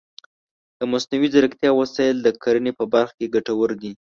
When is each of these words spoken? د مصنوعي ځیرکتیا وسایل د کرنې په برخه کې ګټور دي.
د 0.79 0.81
مصنوعي 0.91 1.27
ځیرکتیا 1.33 1.71
وسایل 1.81 2.17
د 2.21 2.27
کرنې 2.43 2.71
په 2.79 2.85
برخه 2.93 3.13
کې 3.17 3.31
ګټور 3.35 3.69
دي. 3.81 3.91